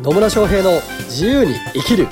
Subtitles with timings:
[0.00, 2.06] 野村翔平の自由に生きる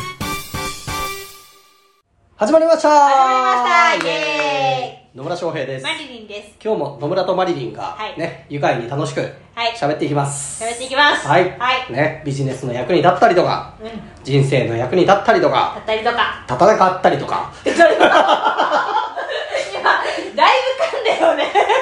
[2.34, 6.56] 始まりました始まりましたイエ野村翔平ですマリリンです。
[6.62, 9.26] 今日も野村とマリリンがはいね、愉快に楽しくは
[9.68, 11.28] い喋っていきます喋っていきます。
[11.28, 11.92] はい、はい。
[11.92, 13.88] ね、ビジネスの役に立ったりとかうん。
[14.24, 16.44] 人生の役に立ったりとだかったりとか。
[16.48, 17.72] 立たなかったりとか 今、
[20.34, 20.54] だい
[20.90, 21.75] ぶ噛んだよね。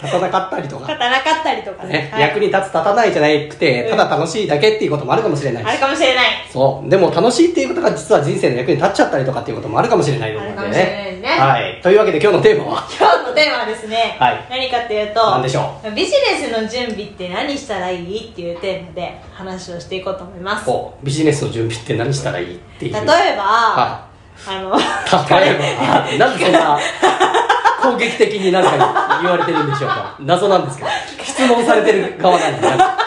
[0.00, 0.82] 立たなかったりとか。
[0.82, 2.22] 勝たなかったりとかね、はい。
[2.22, 3.96] 役に立つ立たないじゃなくてうん。
[3.96, 5.64] ただ楽しいだけっていうこともあるかもしれない。
[5.64, 6.26] しあるかもしれない。
[6.50, 6.88] そう。
[6.88, 10.60] でも楽しいっていうことが実は人生の役に立っちゃったりとかっていうこともあるかもしれないと思うんで。
[10.60, 11.28] あるかもしれないですね。
[11.28, 11.80] はい。
[11.82, 12.88] というわけで今日のテーマは？
[12.98, 14.46] 今日のテーマはですね、はい。
[14.48, 20.70] 何かっていうと、何でしょビジネスの準備って何したらいいっていうテーマで話をしていこうと思います。
[21.02, 22.96] ビジネスの準備って何したらいいっていう。
[22.96, 24.08] えば、は
[24.46, 26.78] あの、例えば、 なんでそんな
[27.82, 30.16] 攻撃的になんか言われてるんでしょうか。
[30.20, 30.90] 謎なんですけど。
[31.24, 32.98] 質問されてる側なんで、なんか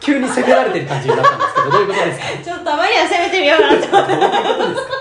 [0.00, 2.44] 急に責められてる感じになったんですけど、どういうことですか？
[2.44, 4.94] ちょっとたまには攻めてみようかなと思って。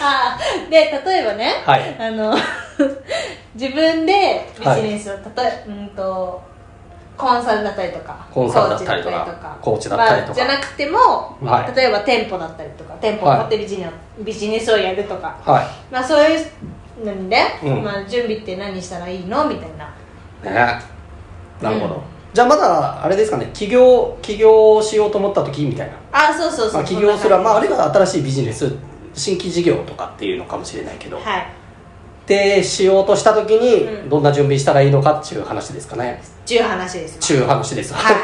[0.00, 0.38] あ
[0.70, 2.34] で例えばね、はいあの
[3.54, 6.40] 自分でビジネスを、たとえうんと
[7.18, 10.28] コンサルだったりとかコンサルだったりとかコーチだったりとか。
[10.28, 10.98] まあじゃなくても、
[11.42, 11.76] はい。
[11.76, 17.82] 例えば店舗だったりとか店舗を持ってビジネス、ビジネスをやるとか、はまあ、そういうのにね、うん。
[17.82, 19.92] まあ、準備って何したらいいのみたいな。
[20.44, 20.54] い。
[20.54, 20.82] ね。
[21.60, 21.94] なるほど。
[21.96, 22.00] うん。
[22.32, 25.94] じゃあまだ、あれですかね、起業、起業しようと思った時みたいな。
[26.12, 28.76] あそうそうそう、まあ、起業するそんなまあ、あるい感は新しいビジネス
[29.14, 31.57] 新規事業とかっていうのかもしれないけど、じはい
[32.28, 34.08] でしようとした時うにん。
[34.10, 36.22] どんな準備したらいいのかっていう話ですかね。
[36.44, 37.22] っていう話ですわ。
[37.22, 38.14] ちゅう話です、はい。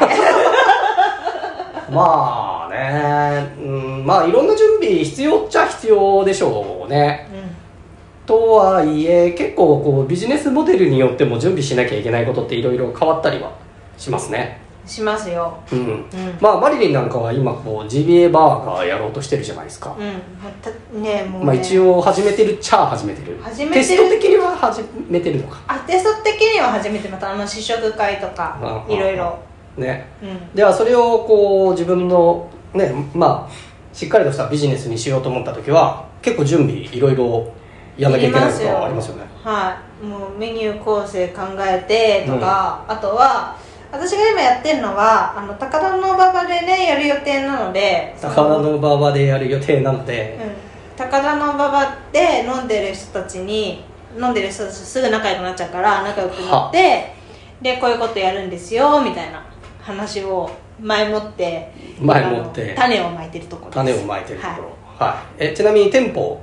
[1.91, 7.27] まあねうんまあいろんな準備必要っちゃ必要でしょうね。
[7.31, 13.51] うとはいえ結構こうビジネスモデルによっても準備しなきゃいけないことっていろいろ変わったりは
[13.97, 14.59] しますね。
[14.61, 15.57] んしますよ。
[15.71, 16.05] うん、うん。
[16.39, 21.01] まあマリリンなんかは今こう GBA バーガーやろうとしてるじゃないですか、うん。
[21.01, 21.45] ねもうね。
[21.45, 23.37] まあ一応始めてるっちゃ始めてる。
[23.41, 23.81] 始めてる。
[23.81, 25.59] テスト的には始めてるのか。
[25.67, 29.39] あテスト的には初めてまたあの試食会とかうんいろいろ。
[29.77, 30.07] ね。
[30.21, 30.53] うん。
[30.53, 37.53] ではそれをこう自分のねまあしっかりとしたビジネスにしようと思った時は結構準備いろいろ
[37.97, 39.23] やんなきゃいけないことはありますよね。
[39.43, 40.05] はい。
[40.05, 43.55] もうメニュー構成考えてとか、あとは
[43.95, 50.51] 私が今やってるのはあの高田馬場でねやる予定なので高田の馬場でやる予定なので、うん、
[50.97, 53.83] 高田馬場で飲んでる人たちに
[54.19, 57.13] 飲んでる人たちとすぐ仲良くなっちゃうから仲良くなって
[57.61, 59.43] でこういうことやるんですよみたいな
[59.81, 62.75] 話を前もって前もって。
[62.75, 64.61] 種をまいてるところ種をまいてるとこはい。
[64.61, 64.65] ろ、
[64.97, 65.43] はい。
[65.45, 66.41] えちなみに店舗？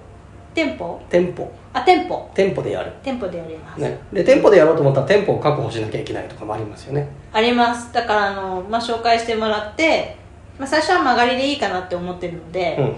[0.55, 1.03] 店舗？
[1.11, 1.53] 店舗。
[1.75, 2.31] あ店舗。
[2.35, 2.93] 店舗でやる。
[3.03, 7.93] 店舗でやります、ね、で店舗でやろうと思ったら店舗を確保しなきゃいけないとかもありますよねあります。
[7.93, 10.17] だからあの、まあ、紹介してもらって、
[10.59, 12.97] まあ、最初は曲がりでいいかなって思ってるので、うん。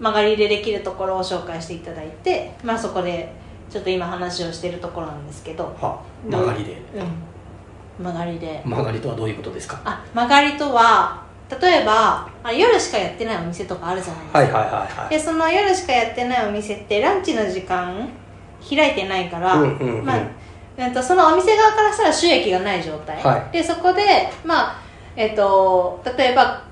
[0.00, 3.32] 曲がりでできるところを紹介していただいて、まあ、そこで
[3.70, 6.72] ちょっと今話をしてるところなんですけどは曲がりで。
[6.72, 8.04] うん。
[8.04, 8.62] 曲がりで。
[8.64, 9.80] 曲がりとはどういうことですか？
[9.84, 11.22] あ曲がりとは
[11.60, 15.10] 例えばあ夜しかやってないお店とかあるじゃないですか、はいはいはいはい。
[15.10, 18.08] でその夜しかやってないお店ってランチの時間
[18.68, 20.04] 開いてないから、うんうんうん。
[20.04, 20.20] まあ
[20.76, 23.52] えっとそのお店側からしたら収益がない状態、はい。
[23.52, 24.76] でそこでまあ
[25.16, 26.62] えっと例えば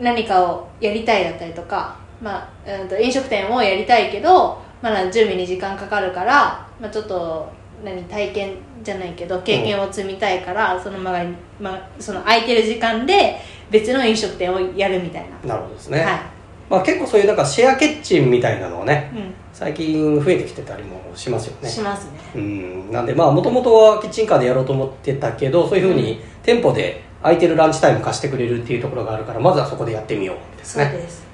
[0.00, 7.52] 何かをやりたいだったりとか、まあえっと飲食店をやりたいけど、まあ、準備に時間かかるから、まあ、ちょっと
[7.84, 11.18] 何体験じゃないけど経験を積みたいから、そのまま、
[11.60, 13.38] まあ、その空いてる時間で
[13.70, 16.20] 別の飲食店をやるみたいな、なるほどですね、はい
[16.70, 19.34] まあ、結構そういうなんかシェアキッチンみたいなのをねうん。
[19.52, 21.68] 最近増えてきてたりもしますよね。
[21.68, 22.20] しますね。
[22.36, 22.90] うん。
[22.92, 30.88] なんでまあもともとはキッチンカーでやろうと思ってたけどそういうふうに店舗で空いてるランチタイム貸してくれるっていうところがあるからまずはそこでやってみようですね。
[30.92, 31.26] そうです。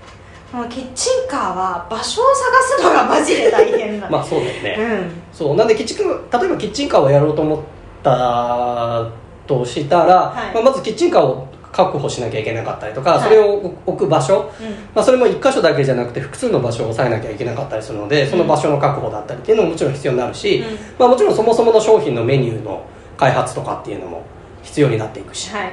[0.52, 5.10] もうキッチンカーは場所を探すのがマジで大変なの まあそうだよね、うん。
[5.32, 5.56] そう。
[5.56, 7.58] なんでキッチンカー例えばキッチンカーをやろうと思っ
[8.02, 9.06] た
[9.46, 10.54] としたら、はい。
[10.54, 11.46] まあ、まずキッチンカーを
[11.76, 13.22] 確保しなきゃいけなかったりとか、はい。
[13.22, 14.70] それを置く場所、うん。
[14.94, 20.64] まあ、それも1箇所だけじゃなくて複数の場所を押さえなきゃいけなかったりするのでその場所の確保だったりっていうのももちろん必要になるし、うん。
[20.98, 22.82] まあ、もちろんそもそもの商品のメニューの
[23.18, 24.22] 開発とかっていうのも
[24.62, 25.50] 必要になっていくし。
[25.50, 25.72] はい。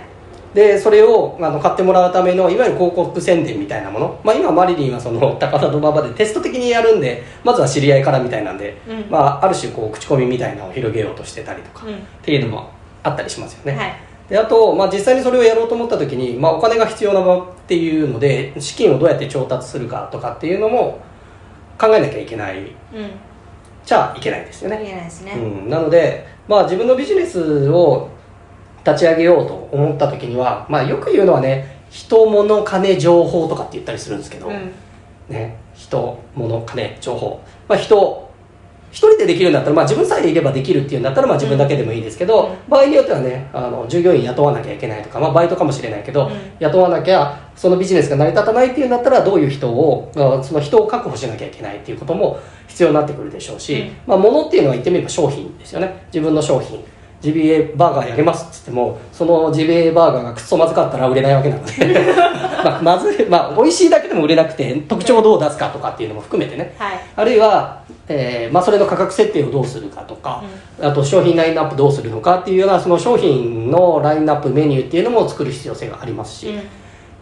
[0.53, 9.05] でそれをあの買ってもらうためのいわゆる広告宣伝みたいなもの、まあ、今マリリンはその 高田馬場でテスト的にやるんでまずは知り合いからみたいなんで、うん。
[9.09, 11.93] まあ、ある種こう口コミみたいなのを広げようとしてたりとか、うん。
[11.93, 12.67] っていうのも
[13.01, 21.01] あったりしますよね、はいであと、まあ、実際にそれをやろうと思った時に、まあ、お金が必要な場っていうので資金をどうやって調達するかとかっていうのも
[21.77, 22.59] 考えなきゃいけない。
[22.59, 22.67] うん。
[23.85, 24.79] じゃいけないですよね。
[24.81, 28.09] 言えないですね、うん、なので、まあ、自分のビジネスを
[28.85, 34.71] 立ち上げようと思った時には、まあ、よく言うのはね人物金情報とかって言ったりするんですけど、うん。
[35.29, 38.22] ね、人物金情報、まあ、人
[38.93, 42.69] 一人でできるんだったら、まあ、自分さえいればできるっていうんだったら、まあ、自分だけでもいいですけど、うん。
[42.69, 46.33] 場合によってはねあの従業員雇わなきゃいけないとか、まあ、バイトかもしれないけど、うん。
[46.59, 53.93] 雇わなきゃそのビジネスが成り立たないっていうんだったらどういう人をあその人を確保しなきゃいけないっていうことも必要になってくるでしょうし、うん。
[54.05, 56.05] まあ、物っていうのは言ってみれば商品ですよね。
[56.13, 56.83] 自分の商品。
[57.19, 61.71] ジビエバーガーやりますっつってもそのジビエバーガーがくっそまずかったら売れないわけなので
[62.63, 66.75] まあまずい、まあ、美味しいだけでも売れなくて特徴をどう出すかとかっていうのも含めてね。
[66.77, 66.99] はい。
[67.15, 70.43] あるいは、えーまあ、それの価格設定をどうするかとか、
[70.81, 76.61] あと商品ラインナップどうするのかっていうようなその商品のラインナップメニューっていうのも作る必要性がありますし、うん。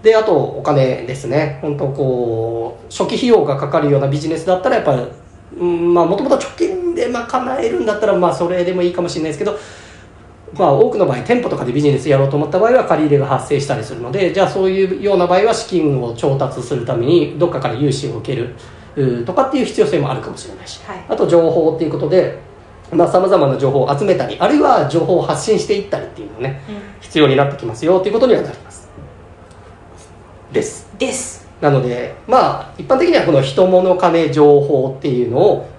[0.01, 1.59] であとお金ですね。
[1.61, 5.01] 本当こう初期費用がかかるようなビジネスだったらやっぱり
[5.63, 9.57] もともと貯金で賄えるんだったらまあそれでもいいかもしれないですけど
[10.57, 18.56] まあ多くの場合店舗とかでビジネスやろうと思った場合は借り入れが発生したりするのでじゃあそういうような場合は資金を調達するためにどっかから融資を受ける
[18.95, 21.06] うとかっていう必要性もあるかもしれないし、はい。
[21.07, 22.39] あと情報っていうことで
[22.92, 26.62] まあ様々な情報を集めたりあるいは情報を発信していったりっていうのがね
[27.00, 28.89] 必要になってきますよっていうことにはなります。
[30.51, 30.89] です。
[30.92, 31.48] うんです。
[31.62, 35.69] なのでまあ一般的にはこの人物金情報っていうのを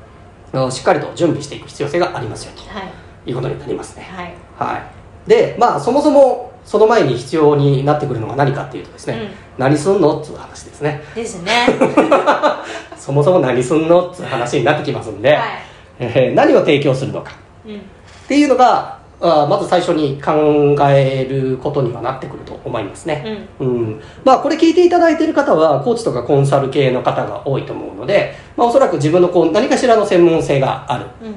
[0.54, 2.62] あしっかりと準備していく必要性がありますよと。
[2.70, 4.02] はいいうことになりますね。
[4.10, 4.34] はい。
[4.58, 5.28] はい。
[5.28, 11.02] でまあそもそもその前に必要になってくるのが何かっていうとですね、何すんのっつう話ですね。
[11.14, 11.66] ですね。
[12.96, 15.38] そもそも何すんのっつう話になってきますんで、はい。
[15.98, 17.32] えー何を提供するのか。
[17.66, 17.76] うん。
[17.76, 17.78] っ
[18.28, 23.69] ていうのがあまず最初に考えることにはなってくると思いますね、うん。
[23.69, 31.06] うん、まあこれ聞いていただいている方はコーチとかコンサル系の方が多いと思うので、まあ、おそらく自分のこう何かしらの専門性がある。
[31.22, 31.34] うん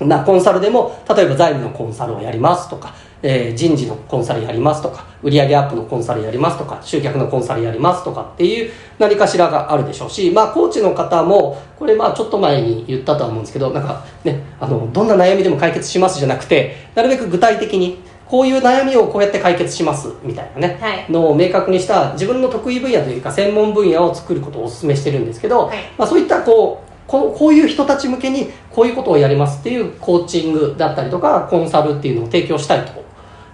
[0.00, 17.98] なコンサルでも例えば財務のコンサルをやりますとか、えー人事のコンサルやりますとか売上アップのコンサルやりますとか集客のコンサルやりますとかっていう何かしらがあるでしょうしまあコーチの方もこれまあちょっと前に言ったとは思うんですけどなんかねあのどんな悩みでも解決しますじゃなくてなるべく具体的に
[18.30, 21.10] こういう悩みをこうやって解決しますみたいなね、はい。
[21.10, 25.78] のを明確にした自分の得意分野というか専門分野を作ることをお勧めしてるんですけど、はい。
[25.98, 32.92] まあ、そういったこうここういう人たち向けにこういうことをやりますっていうコーチングだったりとかコンサルっていうのを提供したいと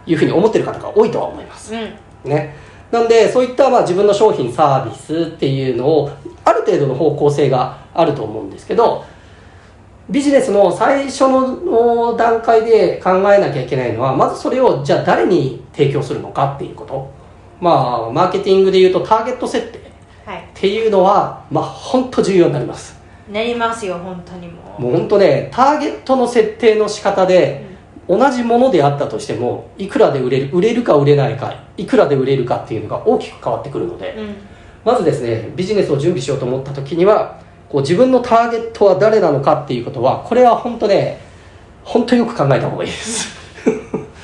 [0.06, 1.75] いうふうに思ってる方が多いとは思います。
[1.75, 2.31] うん。
[2.31, 2.55] ね、
[2.91, 6.11] なんでそういったまあ自分の商品サービスっていうのを
[6.44, 9.05] ある程度の方向性があると思うんですけど
[10.11, 17.11] ビジネスの最初の段階で考えなきゃいけないのはまずそれをじゃあ誰に提供するのかっていうこと。
[17.59, 19.81] まあマーケティングでいうとターゲット設定っ
[20.26, 20.44] はい。
[20.52, 22.95] ていうのはまあ本当重要になります
[23.31, 24.82] なりますよ本当にもう。
[24.82, 27.64] もう本当ねターゲットの設定の仕方で
[28.08, 34.34] 同じものであったとしてもいくらで売れる売れるか売れないかいくらで売れるかっていうのが大きく変わってくるので、うん。
[34.84, 41.20] まずですねビジネスを準備しようと思った時にはこう自分のターゲットは誰なのかっていうことはこれは本当ね
[41.82, 43.37] 本当よく考えた方がいいです。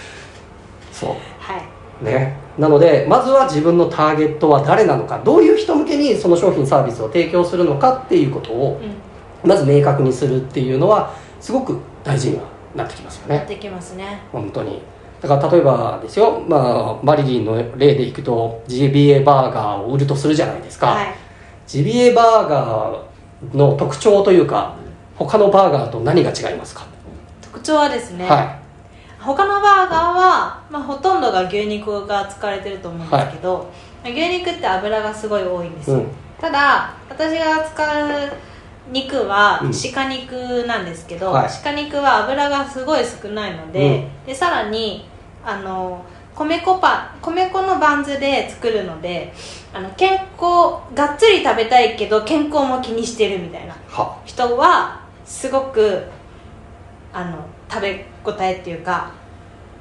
[0.92, 1.10] そう。
[1.40, 1.58] は
[2.02, 2.04] い。
[2.04, 9.48] ねなのでまずは自分のターゲットは誰なのかどういう人向けにその商品サービスを提供するのかっていうことをうん。
[9.48, 12.44] まず明確にするっていうのはすごく大事には
[12.76, 13.34] なってきますよね。
[13.34, 14.20] やってきますね。
[14.30, 14.80] 本当に。
[15.20, 21.14] だから例えばですよ、まあ、マリリンの例でいくと GBA バーガーを売るとするじゃないですか、はい。
[21.66, 24.76] GBA バーガーの特徴というか
[25.16, 26.86] 他のバーガーと何が違いますか、
[27.40, 28.58] 特徴はですね、は
[29.20, 30.11] 他のバーガー
[30.42, 33.70] は、まあ、ほとんどが牛肉が使われてると思うんですけど、
[34.04, 36.06] 牛肉って油がすごい多いんですよ、うん。
[36.40, 38.32] ただ私が使う
[38.90, 39.72] 肉はうん。
[39.72, 41.48] 鹿肉なんですけど、はい。
[41.62, 45.06] 鹿肉は油がすごい少ないので,、でさらに
[45.44, 49.32] あの米粉パン米粉のバンズで作るので
[49.72, 54.18] あの健康がっつり食べたいけど健康も気にしてるみたいなは。
[54.24, 56.04] 人はすごく
[57.12, 59.12] あの食べ応えっていうか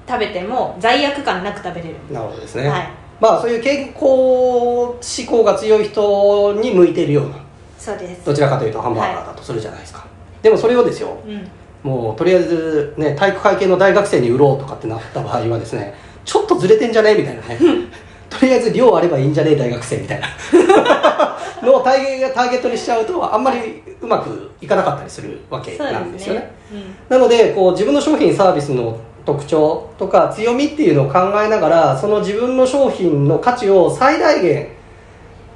[0.07, 2.89] 食べても罪悪感なく食べれる、なるほどですね、はい。
[3.19, 7.35] まあそういう健康志向が強い人に向いているような
[7.77, 8.25] そうです。
[8.25, 10.05] どちらかというとハンバーガーだとするじゃないですか、
[10.41, 11.47] でもそれをですようん。
[11.83, 17.15] もうとりあえずね体育会系の大学生に売ろうとかってなった場合はですねちょっとずれてんじゃね？
[17.15, 17.57] みたいなね。
[18.29, 19.51] とりあえず量あればいいんじゃね？
[19.51, 20.27] え大学生みたいな。
[21.61, 26.51] のをターゲターゲットにしちゃうとあんまりうまくいかなかったりするわけなんですよね。
[26.71, 26.95] うん。
[27.09, 34.69] なのでこう自分の商品サービスの特徴とか強みっていうのを考えながらその自分の商品の価値を最大限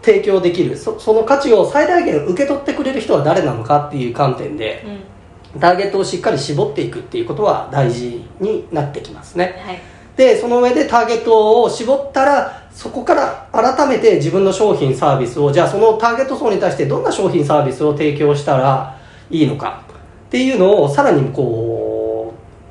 [0.01, 5.59] 提供できるそその価値を最大限受け取ってくれる人は誰なのかっていう観点でうん。
[5.59, 9.61] ターゲットをしっかり絞っていくっていうことは大事になってきますね。
[9.65, 9.79] はい。
[10.17, 18.97] でその上でターゲットを絞ったらそこから改めて自分の商品サービスをじゃあそのターゲット層に対してどんな商品サービスを提供したら
[19.29, 19.83] いいのか
[20.27, 21.64] っていうのをさらにこう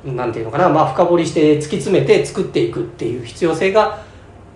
[0.04, 4.02] なんていうのかな、まあ、深掘りして突き詰めて作っていくっていう必要性が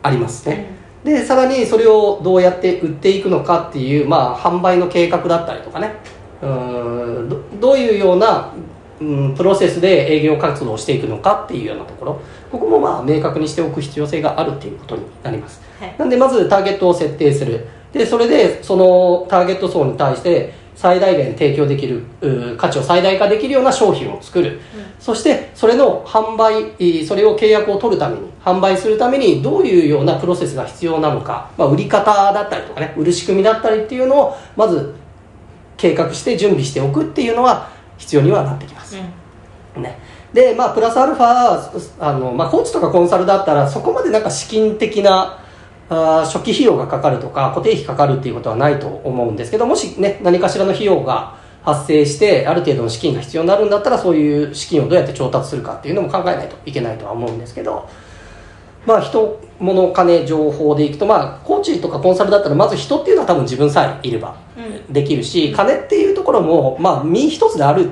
[0.02, 0.66] ありますね、
[1.04, 5.94] でさらにそれをどうやって売っていくのかっていう、まあ、販売の計画だったりとかね。
[6.42, 7.28] うん。
[7.28, 8.52] どどういうような、
[9.00, 12.20] うん、プロセスで営業活動をしていくのかっていうようなところ。
[12.50, 15.94] ここもまあ明確にしておく必要性があるっていうことになります、はい。
[15.98, 17.66] なんでまずターゲットを設定する。
[17.92, 24.60] でそれでそのターゲット層に対して最大限提供できるう価値を最大化できるような商品を作る、
[25.00, 34.94] そしてそれの販売えーそれを契約を取るために販売するためにどういうようなプロセスが必要なのか、まあ、売り方だったりとかね売る仕組みだったりっていうのをまず
[35.76, 39.98] 計画して準備しておくっていうのは必要にはなってきます、ね、
[40.32, 45.42] でまあプラスアルファあの、まあ、コーチとかコンサルだったらそこまでなんか資金的な
[45.90, 57.88] あー初期費用がかかるとか固定費かかるっていうことはないと思うんですけどもしね何かしらの費用が発生してある程度の資金が必要になるんだったらそういう資金をどうやって調達するかっていうのも考えないといけないとは思うんですけど
[58.86, 64.92] まあ人物金情報でいくとまあコーチとかコンサルだったらまず人っていうのは多分自分さえいればうん。
[64.92, 67.90] できるし金っていうところもまあ身一つである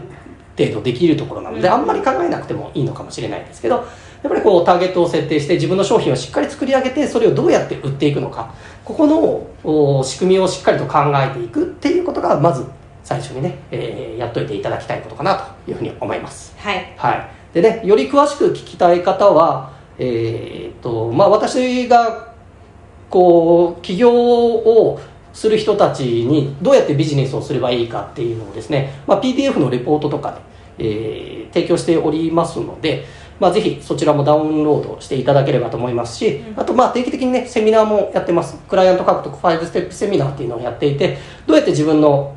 [0.57, 1.75] 程度できるところなのでうん。
[1.75, 3.85] あんまり考えなくてもいいのかもしれないですけど
[4.23, 8.55] やっぱりこうターゲットを設定して自分の商品をしっかり作り上げてそれをどうやって売っていくのか。
[8.85, 12.65] ここのお仕組みをしっかりと考えていくっていうことがまず
[13.03, 16.55] 最初にね、えーやっといていただきたいことかなというふうに思います。
[16.59, 16.95] はい。
[16.97, 22.33] はい、でねより詳しく聞きたい方は、えーっとまあ、私が
[23.11, 25.01] こう起業を
[25.33, 30.41] する人たちにどうやってビジネスをすればいいかっていうのをですね、まあ、PDF のレポートとかで、
[30.79, 33.05] えー提供しておりますので、
[33.39, 36.61] まあ、ぜひそちらもダウンロードしていただければと思いますし、うん。
[36.61, 38.57] あとまあ定期的にねセミナーもやってます。
[38.69, 42.35] クライアント獲得5ステップセミナーっていうのをやっていてどうやって自分の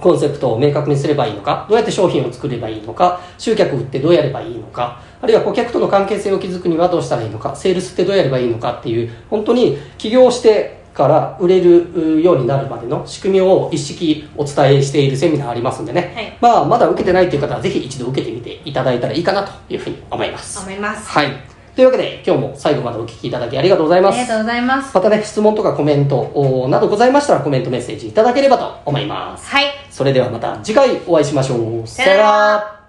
[0.00, 20.60] コンセプトを明確にすればいいのかどうやって商品を作ればいいのか集客売ってどうやればいいのかあるいは顧客との関係性を築くにはどうしたらいいのかセールスってどうやればいいのかっていう本当に起業してから売れるようになるまでの仕組みを一式お伝えしているセミナーありますんでね、はいまあ、まだ受けてないという方はぜひ一度受けてみていただいたらいいかなというふうに思います。
[20.60, 21.28] 思いますはい。
[21.74, 24.34] というわけで今日も最後までお聞きいただきありがとうございますありが。
[24.34, 29.48] とうございますまたね、質問とかコメントおなどございましたらコメントメッセージいただければと思います。
[29.48, 31.86] はいそれではまた次回お会いしましょう。
[31.86, 32.79] さよなら